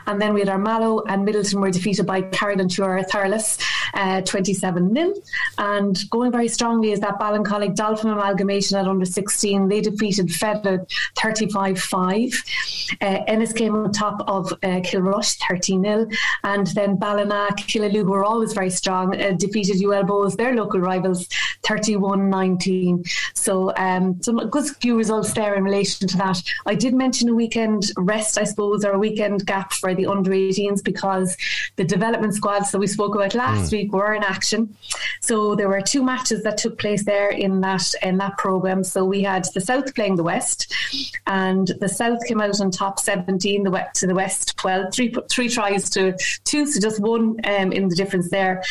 [0.06, 3.58] And then we had our Mallow and Midleton were defeated by Carrick-on-Suir Thurles,
[3.94, 5.14] uh, 27 nil.
[5.58, 9.68] And going very strongly is that Ballincollig Dolphin amalgamation at under 16.
[9.68, 10.86] They defeated Feta
[11.20, 12.44] 35 5.
[13.00, 16.06] Uh, Ennis came on top of uh, Kilrush 13 0.
[16.44, 21.28] And then Ballina, Killaloe were always very strong, uh, defeated UL Bohs, their local rivals,
[21.64, 23.08] 31-19.
[23.34, 26.42] So um, some good few results there in relation to that.
[26.66, 30.30] I did mention a weekend rest, I suppose, or a weekend gap for the under
[30.30, 31.36] 18s because
[31.76, 33.72] the development squads that we spoke about last mm.
[33.72, 34.74] week were in action.
[35.20, 38.84] So there were two matches that took place there in that in that program.
[38.84, 40.74] So we had the South playing the West,
[41.26, 45.14] and the South came out on top 17, the West to the West 12, three
[45.28, 48.62] three tries to two, so just one um, in the difference there,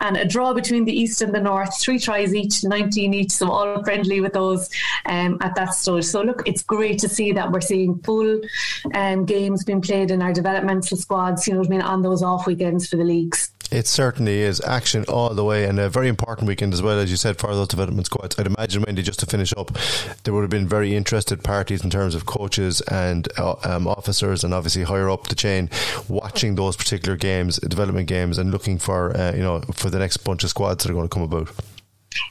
[0.00, 3.50] and a draw between the East and the North, three tries each, 19 each, so
[3.50, 4.68] all friendly with those
[5.06, 6.04] um, at that stage.
[6.04, 8.40] So look, it's great to see that we're seeing full
[8.94, 11.46] um, games being played in our developmental squads.
[11.46, 13.53] You know what I mean on those off weekends for the leagues.
[13.70, 17.10] It certainly is action all the way, and a very important weekend as well, as
[17.10, 18.38] you said, for those development squads.
[18.38, 19.76] I'd imagine, Wendy, just to finish up,
[20.22, 24.44] there would have been very interested parties in terms of coaches and uh, um, officers,
[24.44, 25.70] and obviously higher up the chain,
[26.08, 30.18] watching those particular games, development games, and looking for uh, you know for the next
[30.18, 31.50] bunch of squads that are going to come about.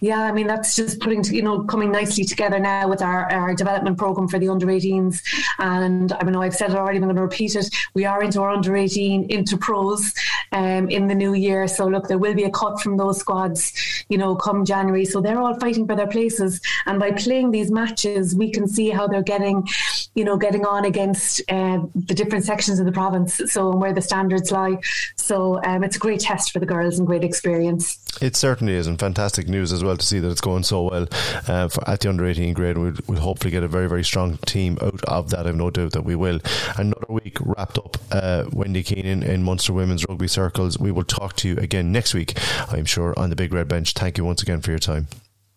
[0.02, 3.54] Yeah, I mean that's just putting you know coming nicely together now with our, our
[3.54, 5.22] development program for the under 18s,
[5.60, 6.98] and I know I've said it already.
[6.98, 7.74] I'm going to repeat it.
[7.94, 10.16] We are into our under 18 interpros
[10.52, 11.68] um, in the new year.
[11.68, 13.74] So look, there will be a cut from those squads,
[14.10, 15.06] you know, come January.
[15.06, 18.90] So they're all fighting for their places, and by playing these matches, we can see
[18.90, 19.68] how they're getting,
[20.16, 23.42] you know, getting on against uh, the different sections of the province.
[23.48, 24.78] So and where the standards lie.
[25.16, 28.00] So um, it's a great test for the girls and great experience.
[28.22, 31.08] It certainly is, and fantastic news as well to see that it's going so well
[31.48, 32.78] uh, for, at the under 18 grade.
[32.78, 35.48] We'll, we'll, hopefully get a very, very strong team out of that.
[35.48, 36.40] I've no doubt that we will.
[36.78, 37.98] Another week wrapped up.
[38.12, 40.78] Uh, Wendy Keenan in Munster Women's Rugby Circles.
[40.80, 42.38] We will talk to you again next week,
[42.70, 43.94] I'm sure, on the Big Red Bench.
[43.94, 45.08] Thank you once again for your time.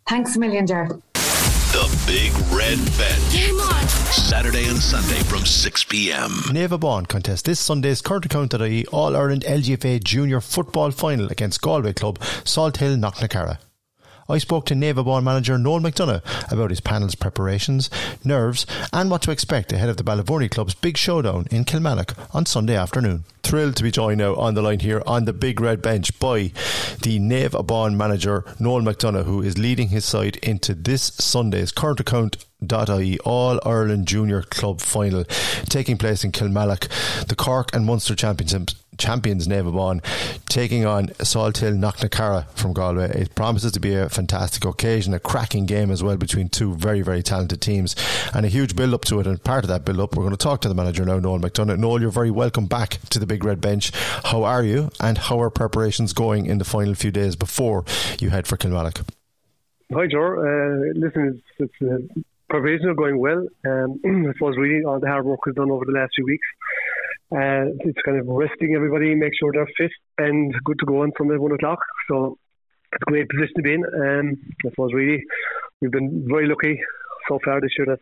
[0.09, 1.03] Thanks a million, Jared.
[1.15, 3.33] The Big Red Bench.
[3.33, 3.89] Game on.
[4.17, 6.31] Saturday and Sunday from 6 p.m.
[6.49, 8.33] Naomh Abán contest this Sunday's Current
[8.93, 13.59] All Ireland LGFA Junior Football Final against Galway club Salthill Knocknacarra.
[14.29, 17.89] I spoke to Abán manager Noel McDonagh about his panel's preparations,
[18.25, 22.47] nerves, and what to expect ahead of the Ballyvourney club's big showdown in Kilmallock on
[22.47, 23.25] Sunday afternoon.
[23.43, 26.51] Thrilled to be joined now on the line here on the big red bench by
[27.03, 27.21] the
[27.53, 33.19] Abán manager Noel McDonagh, who is leading his side into this Sunday's current account .ie
[33.21, 35.25] All Ireland Junior Club Final
[35.69, 36.89] taking place in Kilmallock.
[37.29, 43.11] The Cork and Munster Championships champions Naomh Abán taking on Salthill Knocknacarra from Galway.
[43.11, 47.03] It promises to be a fantastic occasion, a cracking game as well between two very,
[47.03, 47.95] very talented teams
[48.35, 49.27] and a huge build up to it.
[49.27, 51.41] And part of that build up, we're going to talk to the manager now, Noel
[51.41, 51.79] McDonagh.
[51.79, 53.93] Noel, you're very welcome back to the Big Red Bench.
[54.25, 57.85] How are you and how are preparations going in the final few days before
[58.21, 59.07] you head for Kilmallock?
[59.93, 60.41] Hi, Joe.
[60.41, 63.47] Uh, listen, it's, it's uh, preparations are going well.
[63.67, 66.47] Um, I suppose really all the hard work is done over the last few weeks.
[67.33, 71.13] Uh, it's kind of resting everybody, make sure they're fit and good to go on
[71.19, 71.81] Sunday one o'clock.
[72.09, 72.39] So
[72.93, 73.85] it's a great position to be in.
[73.85, 75.23] Um, suppose really
[75.81, 76.81] we've been very lucky
[77.29, 78.01] so far this year that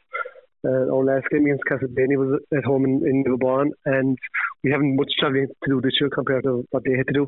[0.65, 4.17] uh, our last game against Castleblayney was at home in, in Newborn, and
[4.63, 7.27] we haven't much travelling to do this year compared to what they had to do.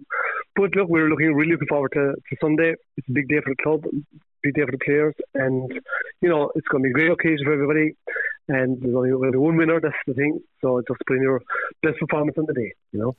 [0.54, 2.74] But look, we're looking really looking forward to, to Sunday.
[2.96, 3.85] It's a big day for the club,
[4.42, 5.70] big day for the players, and
[6.22, 7.92] you know it's going to be a great occasion for everybody.
[8.48, 9.80] And there's only one winner.
[9.80, 10.40] That's the thing.
[10.62, 11.42] So just put in your
[11.82, 12.72] best performance on the day.
[12.92, 13.16] You know.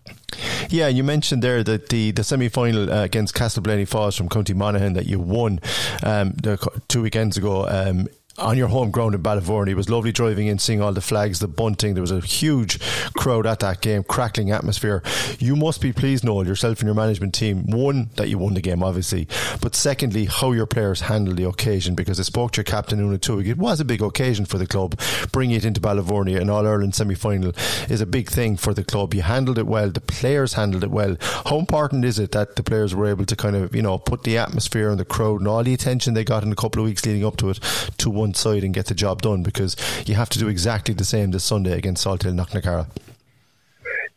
[0.69, 4.53] Yeah, you mentioned there that the, the semi final uh, against Castleblayney Faughs from County
[4.53, 5.59] Monaghan that you won
[6.03, 7.67] um, the, two weekends ago.
[7.67, 8.07] Um,
[8.37, 9.69] on your home ground in Ballyvourney.
[9.69, 11.93] It was lovely driving in, seeing all the flags, the bunting.
[11.93, 12.79] There was a huge
[13.13, 15.01] crowd at that game, crackling atmosphere.
[15.39, 17.65] You must be pleased, Noel, yourself and your management team.
[17.65, 19.27] One, that you won the game, obviously,
[19.61, 23.17] but secondly, how your players handled the occasion because I spoke to your captain, Una
[23.17, 23.47] Tuig.
[23.47, 24.99] It was a big occasion for the club.
[25.31, 27.53] Bringing it into Ballyvourney, an All Ireland semi final,
[27.89, 29.13] is a big thing for the club.
[29.13, 31.17] You handled it well, the players handled it well.
[31.21, 34.23] How important is it that the players were able to kind of, you know, put
[34.23, 36.85] the atmosphere and the crowd and all the attention they got in a couple of
[36.85, 37.59] weeks leading up to it
[37.97, 41.05] to one side and get the job done because you have to do exactly the
[41.05, 42.87] same this Sunday against Salthill Knocknacarra.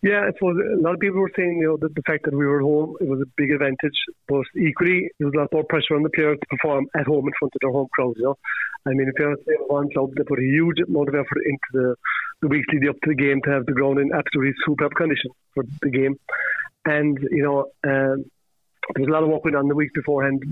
[0.02, 2.34] Yeah, I suppose a lot of people were saying, you know, that the fact that
[2.34, 5.52] we were at home it was a big advantage, but equally there was a lot
[5.52, 8.16] more pressure on the players to perform at home in front of their home crowds.
[8.16, 8.36] You know,
[8.86, 9.36] I mean, if you're
[9.68, 11.94] one club, they put a huge amount of effort into the
[12.40, 15.30] the weeks leading up to the game to have the ground in absolutely superb condition
[15.54, 16.18] for the game,
[16.86, 18.24] and you know, um,
[18.94, 20.42] there was a lot of work going on the week beforehand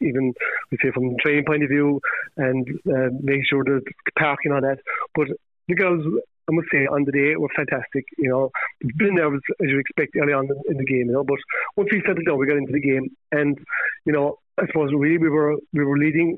[0.00, 0.34] even
[0.70, 2.00] we say from the training point of view
[2.36, 3.80] and uh, make sure the
[4.18, 4.78] parking on that.
[5.14, 5.28] But
[5.68, 6.04] the girls,
[6.48, 8.04] I must say, on the day were fantastic.
[8.18, 8.50] You know,
[8.96, 11.06] been nervous as you expect early on in the game.
[11.06, 11.38] You know, but
[11.76, 13.58] once we settled down, we got into the game, and
[14.04, 16.36] you know, I suppose really we were we were leading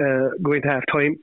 [0.00, 1.16] uh, going to half time,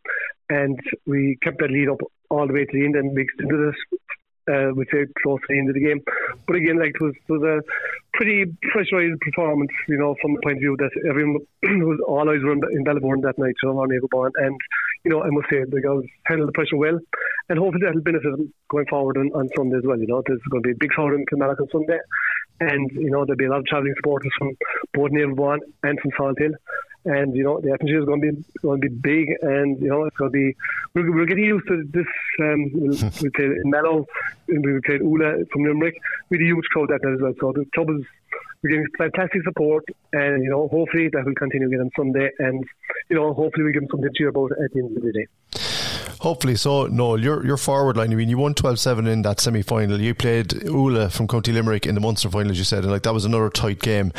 [0.49, 3.57] and we kept that lead up all the way to the end and mixed into
[3.57, 3.99] this
[4.47, 6.01] uh, which the end of the game.
[6.47, 7.61] But again, like it was, it was a
[8.13, 12.43] pretty pressurised performance, you know, from the point of view that everyone was all eyes
[12.43, 14.57] were in Ballymore that night, so on Eagleborn, and
[15.03, 16.99] you know, I must say the girls handled the pressure well,
[17.49, 19.99] and hopefully that'll benefit them going forward on, on Sunday as well.
[19.99, 21.99] You know, there's going to be a big crowd in Kilmallock on Sunday,
[22.59, 24.55] and you know there'll be a lot of travelling supporters from
[24.93, 26.53] both Navalbond and from Salthill
[27.05, 29.89] and you know the atmosphere is going to be going to be big, and you
[29.89, 30.55] know it's going to be
[30.93, 32.07] we're, we're getting used to this.
[32.39, 34.05] Um, we'll, we'll Mallow,
[34.47, 35.95] we will play Ula from Limerick
[36.29, 37.33] with a huge crowd that night as well.
[37.39, 38.05] So the club is
[38.63, 42.63] we're getting fantastic support, and you know hopefully that will continue again on Sunday, and
[43.09, 45.11] you know hopefully we give them something to cheer about at the end of the
[45.11, 45.27] day.
[46.19, 46.87] Hopefully so.
[46.87, 48.11] Noel, your your forward line.
[48.11, 49.99] I mean, you won 12-7 in that semi final.
[49.99, 53.03] You played Oola from County Limerick in the Munster final, as you said, and like
[53.03, 54.11] that was another tight game.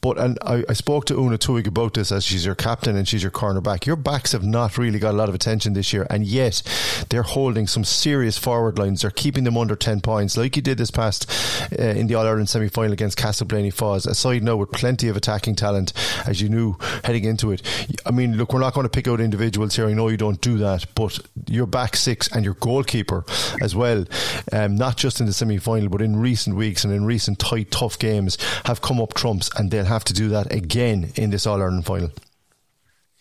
[0.00, 3.06] But and I, I spoke to Una Tuig about this as she's your captain and
[3.06, 3.86] she's your cornerback.
[3.86, 6.62] Your backs have not really got a lot of attention this year, and yet
[7.10, 9.02] they're holding some serious forward lines.
[9.02, 11.30] They're keeping them under ten points, like you did this past
[11.78, 14.06] uh, in the All Ireland semi final against Castleblayney Faughs.
[14.06, 15.92] Aside now with plenty of attacking talent,
[16.26, 17.62] as you knew heading into it.
[18.06, 19.86] I mean, look, we're not going to pick out individuals here.
[19.86, 23.24] I know you don't do that, but your back six and your goalkeeper
[23.60, 24.04] as well,
[24.52, 27.70] um, not just in the semi final, but in recent weeks and in recent tight,
[27.70, 31.46] tough games, have come up trumps, and they'll have to do that again in this
[31.46, 32.10] All Ireland final.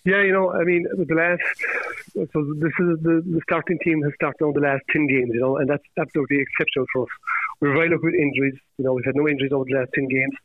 [0.06, 1.42] Yeah, you know, I mean, the last,
[2.14, 5.40] so this is the, the starting team has started on the last 10 games, you
[5.40, 7.10] know, and that's absolutely exceptional for us.
[7.62, 10.10] We're very lucky with injuries, you know, we've had no injuries over the last 10
[10.10, 10.36] games,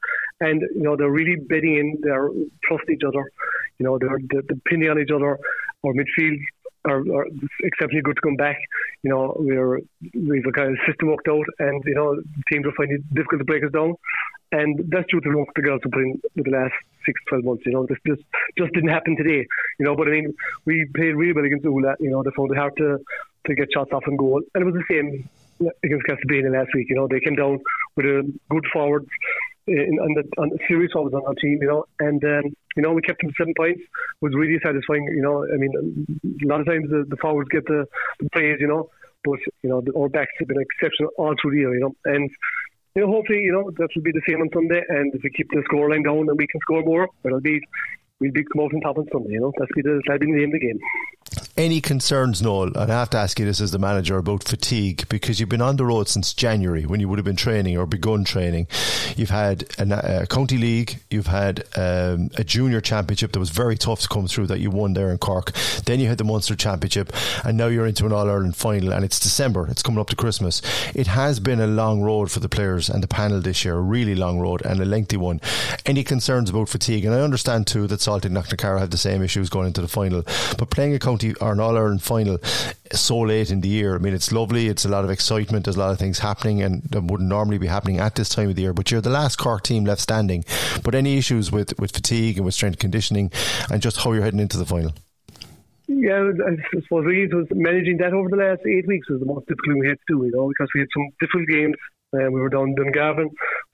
[0.40, 2.30] and, you know, they're really betting in, they're
[2.62, 3.32] trust each other,
[3.78, 5.38] you know, they're, they're depending on each other.
[5.84, 6.38] Our midfield
[6.88, 7.26] are, are
[7.60, 8.56] exceptionally good to come back.
[9.02, 9.80] You know, we're
[10.14, 12.20] we've a kind of system worked out, and you know,
[12.50, 13.94] teams are finding it difficult to break us down.
[14.50, 16.72] And that's due to the girls have put in the last
[17.04, 17.64] six, twelve months.
[17.66, 18.22] You know, this just
[18.56, 19.46] just didn't happen today.
[19.78, 21.96] You know, but I mean, we played really well against Oola.
[22.00, 22.98] You know, they found it hard to
[23.46, 25.28] to get shots off and goal, and it was the same
[25.84, 26.86] against Castleblayney last week.
[26.88, 27.58] You know, they came down
[27.96, 29.08] with a good forwards
[29.68, 31.58] in, on the on the series forwards on our team.
[31.60, 33.80] You know, and um, you know we kept them seven points.
[34.20, 35.04] Was really satisfying.
[35.14, 35.72] You know, I mean,
[36.42, 37.86] a lot of times the, the forwards get the,
[38.20, 38.58] the praise.
[38.60, 38.90] You know,
[39.24, 41.74] but you know the, our backs have been exceptional all through the year.
[41.74, 42.30] You know, and
[42.94, 44.82] you know, hopefully, you know, that will be the same on Sunday.
[44.88, 47.60] And if we keep the score line down and we can score more, it'll be
[48.20, 49.34] we'll be come out on top on Sunday.
[49.34, 50.80] You know, that's be the that'll be the name of the game.
[51.58, 52.68] Any concerns, Noel?
[52.76, 55.60] And I have to ask you this as the manager about fatigue because you've been
[55.60, 58.68] on the road since January when you would have been training or begun training.
[59.16, 63.76] You've had a, a county league, you've had um, a junior championship that was very
[63.76, 65.50] tough to come through that you won there in Cork.
[65.84, 67.12] Then you had the Munster Championship,
[67.44, 69.66] and now you're into an All Ireland final, and it's December.
[69.66, 70.62] It's coming up to Christmas.
[70.94, 73.80] It has been a long road for the players and the panel this year, a
[73.80, 75.40] really long road and a lengthy one.
[75.84, 77.04] Any concerns about fatigue?
[77.04, 80.22] And I understand too that Salthill Knocknacarra have the same issues going into the final,
[80.56, 82.38] but playing a county or an All Ireland final
[82.92, 83.94] so late in the year.
[83.94, 84.68] I mean, it's lovely.
[84.68, 85.64] It's a lot of excitement.
[85.64, 88.48] There's a lot of things happening, and that wouldn't normally be happening at this time
[88.50, 88.72] of the year.
[88.72, 90.44] But you're the last Cork team left standing.
[90.82, 93.32] But any issues with with fatigue and with strength conditioning,
[93.70, 94.92] and just how you're heading into the final?
[95.88, 99.26] Yeah, I suppose really it was managing that over the last eight weeks was the
[99.26, 101.76] most difficult we had to do, you know, because we had some difficult games.
[102.12, 103.28] Uh, we were down in Dungarvan,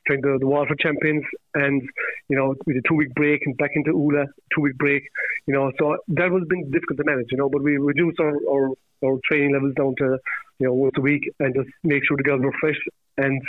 [0.06, 1.82] playing the, the Waterford champions, and
[2.28, 5.02] you know with a two week break and back into Oola, two week break.
[5.46, 7.26] You know, so that was been difficult to manage.
[7.30, 8.70] You know, but we reduced our, our,
[9.04, 10.18] our training levels down to
[10.58, 12.78] you know once a week and just make sure the girls were fresh.
[13.16, 13.40] And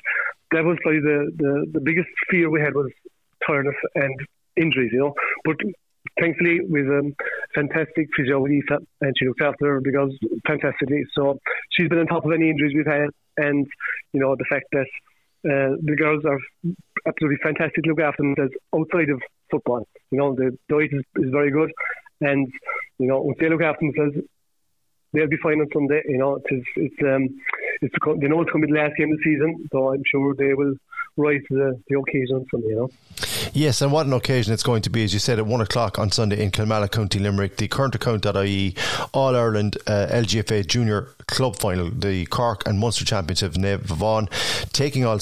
[0.51, 2.91] that was probably the the, the biggest fear we had was
[3.45, 4.15] tiredness and
[4.55, 4.91] injuries.
[4.93, 5.13] You know,
[5.43, 5.57] but
[6.19, 7.15] thankfully we've a um,
[7.53, 10.13] fantastic physio with Aoife and she looks after the girls
[10.47, 11.03] fantastically.
[11.13, 11.39] So
[11.71, 13.67] she's been on top of any injuries we've had and
[14.13, 14.87] you know the fact that
[15.45, 16.39] uh, the girls are
[17.08, 19.88] absolutely fantastic look after themselves outside of football.
[20.12, 21.71] You know, the diet is, is very good,
[22.21, 22.51] and
[22.97, 24.17] you know, once they look after themselves,
[25.13, 26.01] they'll be fine on Sunday.
[26.08, 27.29] You know, it's it's um,
[27.81, 30.03] it's they know it's going to be the last game of the season, so I'm
[30.10, 30.75] sure they will
[31.17, 32.67] rise to the, the occasion on Sunday.
[32.69, 32.89] You know.
[33.54, 35.97] Yes, and what an occasion it's going to be, as you said, at one o'clock
[35.97, 38.75] on Sunday in Kilmallock, County Limerick, the current account.ie
[39.13, 45.06] All Ireland uh, LGFA Junior Club Final, the Cork and Munster Championship, Naomh Abán, taking
[45.06, 45.19] all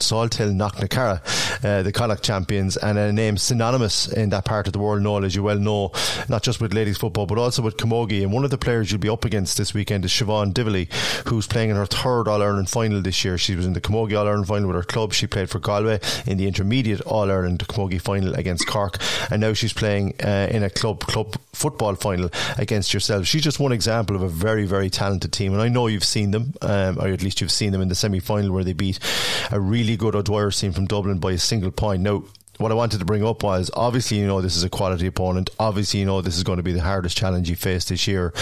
[0.00, 4.78] Salthill Knocknacarra, uh, the Connacht champions, and a name synonymous in that part of the
[4.78, 5.92] world, Noel, as you well know,
[6.28, 8.22] not just with ladies football, but also with Camogie.
[8.22, 10.88] And one of the players you'll be up against this weekend is Siobhan Divilly,
[11.28, 13.38] who's playing in her third All Ireland final this year.
[13.38, 15.12] She was in the Camogie All Ireland final with her club.
[15.12, 18.98] She played for Galway in the intermediate All Ireland Camogie final against Cork,
[19.30, 23.26] and now she's playing uh, in a club club football final against yourself.
[23.26, 26.30] She's just one example of a very, very talented team, and I know you've seen
[26.30, 28.98] them, um, or at least you've seen them in the semi final where they beat
[29.50, 32.02] a really really good O'Dwyer team from Dublin by a single point.
[32.02, 32.22] Now,
[32.58, 35.50] what I wanted to bring up was obviously you know this is a quality opponent.
[35.58, 38.32] Obviously you know this is going to be the hardest challenge you face this year,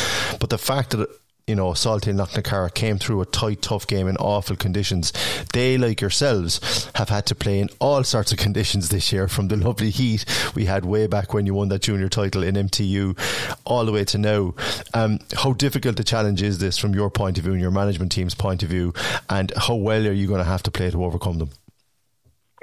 [0.41, 1.09] but the fact that
[1.49, 5.13] you know, Salthill Knocknacarra came through a tight, tough game in awful conditions.
[5.53, 9.49] They, like yourselves, have had to play in all sorts of conditions this year, from
[9.49, 10.25] the lovely heat
[10.55, 13.19] we had way back when you won that junior title in MTU,
[13.65, 14.55] all the way to now.
[14.93, 18.13] Um, how difficult a challenge is this from your point of view and your management
[18.13, 18.93] team's point of view,
[19.31, 21.51] and how well are you going to have to play to overcome them?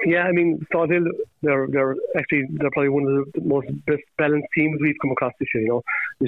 [0.04, 1.06] Yeah, I mean, Salthill,
[1.42, 5.32] they're they're actually they're probably one of the most best balanced teams we've come across
[5.40, 5.64] this year.
[5.64, 5.82] You know,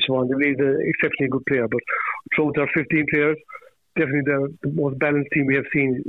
[0.08, 1.80] Siobhan Devlin is an exceptionally good player, but
[2.34, 3.36] throughout their 15 players,
[3.96, 6.02] definitely the, the most balanced team we have seen.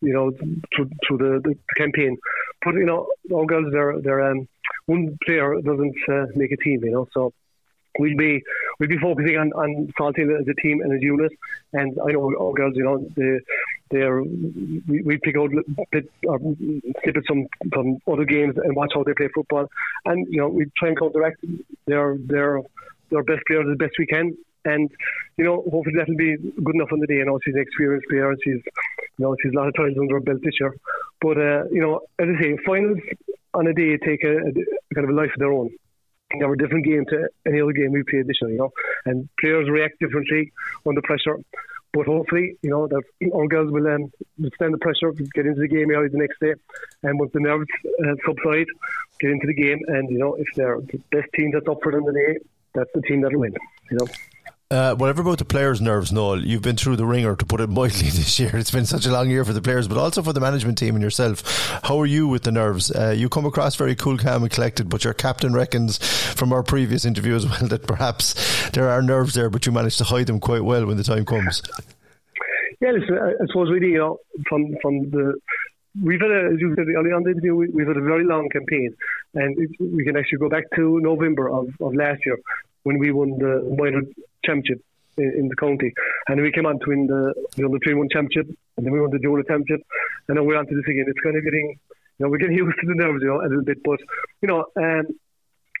[0.00, 2.16] You know, through, through the, the, campaign.
[2.64, 4.46] But you know, all girls, they're they're um,
[4.86, 6.84] one player doesn't uh, make a team.
[6.84, 7.32] You know, so
[7.98, 8.42] we'll be
[8.78, 11.32] we'll be focusing on on Salthill as a team and as a unit.
[11.72, 13.40] And I know all girls, you know, they
[13.92, 15.50] they're we, we pick out
[15.92, 16.38] bit or
[17.02, 19.66] snippets from from other games and watch how they play football,
[20.06, 21.44] and you know we try and counteract
[21.86, 22.60] their their
[23.10, 24.36] their best players as best we can.
[24.64, 24.90] And
[25.36, 27.16] you know, hopefully that'll be good enough on the day.
[27.16, 28.62] You know, she's an experienced player, and she's
[29.18, 30.74] you know she's a lot of titles under her belt this year.
[31.20, 32.98] But uh, you know, as I say, finals
[33.54, 35.70] on a day take a, a kind of a life of their own
[36.38, 38.70] they were a different game to any other game we played this year, you know.
[39.04, 40.52] And players react differently
[40.86, 41.38] under pressure.
[41.92, 42.88] But hopefully, you know,
[43.34, 46.54] our girls will um, withstand the pressure, get into the game early the next day,
[47.02, 48.66] and once the nerves uh, subside,
[49.20, 49.78] get into the game.
[49.88, 52.38] And you know, if they're the best team that's up for them today,
[52.74, 53.54] that's the team that'll win.
[53.90, 54.06] You know.
[54.72, 57.68] Uh, whatever about the players' nerves, Noel, you've been through the ringer, to put it
[57.68, 58.56] mildly, this year.
[58.56, 60.94] It's been such a long year for the players, but also for the management team
[60.94, 61.42] and yourself.
[61.82, 62.90] How are you with the nerves?
[62.90, 65.98] Uh, you come across very cool, calm, and collected, but your captain reckons
[66.32, 69.98] from our previous interview as well that perhaps there are nerves there, but you manage
[69.98, 71.60] to hide them quite well when the time comes.
[72.80, 75.34] Yeah, listen, I suppose really, you know, from from the
[76.02, 78.24] we've had a, as you said early on the interview, we, have had a very
[78.24, 78.96] long campaign,
[79.34, 82.38] and it, we can actually go back to November of, of last year
[82.84, 84.00] when we won the minor
[84.44, 84.84] championship
[85.16, 85.92] in, in, the county,
[86.28, 88.92] and we came on to win the you know the three one championship, and then
[88.92, 89.86] we won the junior championship,
[90.28, 91.04] and then we're on to this again.
[91.06, 91.78] It's kind of getting
[92.18, 94.00] you know we're getting used to the nerves, you know, a little bit, but
[94.40, 94.66] you know.
[94.76, 95.06] Um,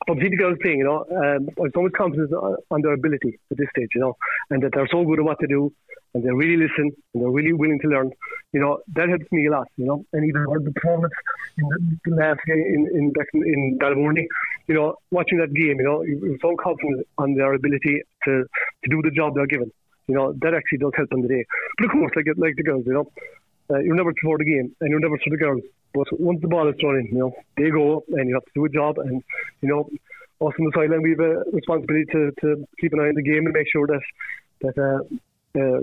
[0.08, 2.32] obviously the girls playing, you know, um, I have so much confidence
[2.70, 4.16] on their ability at this stage, you know,
[4.50, 5.72] and that they're so good at what they do,
[6.14, 8.10] and they really listen, and they're really willing to learn.
[8.52, 10.04] You know, that helps me a lot, you know.
[10.12, 11.12] And even with the performance
[11.58, 14.26] in the last game in in back in, in Ballyvourney,
[14.68, 18.44] you know, watching that game, you know, you're so confident on their ability to
[18.84, 19.70] to do the job they're given.
[20.08, 21.44] You know, that actually does help on the day.
[21.78, 23.10] But of course, like like the girls, you know,
[23.70, 25.62] uh, you're never before the game, and you're never for the girls.
[25.94, 28.44] But once the ball is thrown in, you know, they go, up and you have
[28.44, 29.22] to do a job, and
[29.60, 29.88] you know,
[30.46, 33.22] us on the sideline, we have a responsibility to, to keep an eye on the
[33.22, 34.00] game and make sure that
[34.62, 35.02] that uh,
[35.54, 35.80] uh,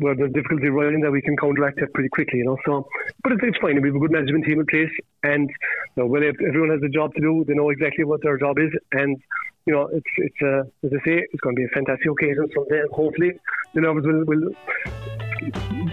[0.00, 2.58] where there's difficulty running that we can counteract it pretty quickly, you know.
[2.66, 2.86] So,
[3.22, 3.80] but it's, it's fine.
[3.80, 4.92] We have a good management team in place,
[5.22, 8.36] and you know, when everyone has a job to do, they know exactly what their
[8.38, 9.16] job is, and
[9.64, 12.46] you know, it's it's uh, as I say, it's going to be a fantastic occasion
[12.54, 12.82] someday.
[12.92, 13.32] Hopefully,
[13.74, 14.50] the nerves will will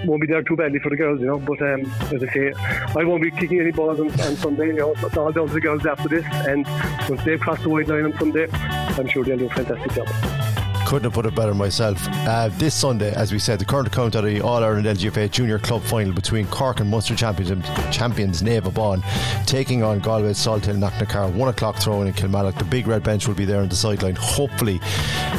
[0.06, 1.40] won't be there too badly for the girls, you know.
[1.40, 1.82] But um,
[2.12, 2.54] as I say,
[2.96, 4.68] I won't be kicking any balls on, on Sunday.
[4.68, 6.66] You know, it's all down to the girls after this, and
[7.10, 10.43] once they've crossed the white line on Sunday, I'm sure they'll do a fantastic job
[10.86, 11.98] couldn't have put it better myself.
[12.10, 15.60] Uh, this Sunday, as we said, the current account of the All Ireland LGFA Junior
[15.60, 17.66] Club Final between Cork and Munster champions,
[17.96, 21.34] champions Naomh Abán taking on Galway Salthill Knocknacarra.
[21.34, 22.58] One o'clock throwing in Kilmallock.
[22.58, 24.80] The big red bench will be there on the sideline, hopefully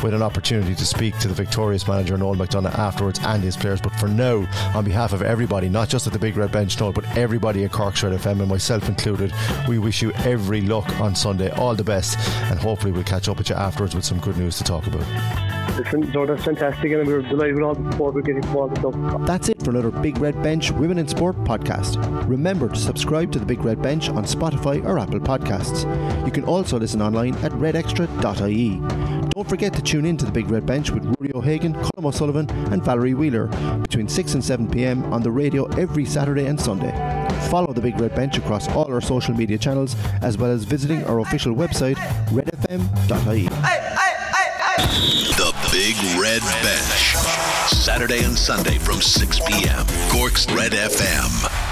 [0.02, 3.80] with an opportunity to speak to the victorious manager Noel McDonagh afterwards and his players.
[3.80, 6.92] But for now, on behalf of everybody, not just at the big red bench, Noel,
[6.92, 9.32] but everybody at Cork's Red FM and myself included,
[9.68, 11.50] we wish you every luck on Sunday.
[11.50, 12.18] All the best,
[12.50, 15.33] and hopefully we'll catch up with you afterwards with some good news to talk about.
[15.76, 18.68] Listen, so that's fantastic, and we're delighted with all the support we're getting from all
[18.68, 19.26] the stuff.
[19.26, 21.96] That's it for another Big Red Bench Women in Sport podcast.
[22.28, 25.82] Remember to subscribe to the Big Red Bench on Spotify or Apple Podcasts.
[26.24, 28.78] You can also listen online at redextra.ie.
[29.30, 32.48] Don't forget to tune in to the Big Red Bench with Rory O'Hagan, Colm O'Sullivan,
[32.72, 36.92] and Valerie Wheeler between 6 and 7 pm on the radio every Saturday and Sunday.
[37.50, 41.04] Follow the Big Red Bench across all our social media channels as well as visiting
[41.06, 41.96] our official website
[42.28, 44.13] redfm.ie.
[44.76, 47.14] The Big Red Bench.
[47.68, 49.86] Saturday and Sunday from 6 p.m.
[50.10, 51.63] Cork's Red FM.